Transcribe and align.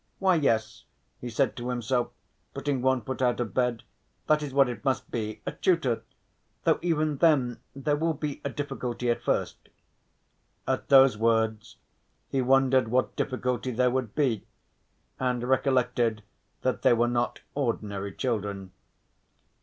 "Why, 0.17 0.33
yes," 0.33 0.85
he 1.19 1.29
said 1.29 1.55
to 1.57 1.69
himself, 1.69 2.09
putting 2.55 2.81
one 2.81 3.01
foot 3.03 3.21
out 3.21 3.39
of 3.39 3.53
bed, 3.53 3.83
"that 4.25 4.41
is 4.41 4.51
what 4.51 4.67
it 4.67 4.83
must 4.83 5.11
be, 5.11 5.43
a 5.45 5.51
tutor, 5.51 6.01
though 6.63 6.79
even 6.81 7.17
then 7.17 7.59
there 7.75 7.95
will 7.95 8.15
be 8.15 8.41
a 8.43 8.49
difficulty 8.49 9.11
at 9.11 9.21
first." 9.21 9.69
At 10.67 10.87
those 10.89 11.19
words 11.19 11.75
he 12.29 12.41
wondered 12.41 12.87
what 12.87 13.15
difficulty 13.15 13.69
there 13.69 13.91
would 13.91 14.15
be 14.15 14.47
and 15.19 15.43
recollected 15.43 16.23
that 16.63 16.81
they 16.81 16.93
were 16.93 17.07
not 17.07 17.41
ordinary 17.53 18.11
children. 18.11 18.71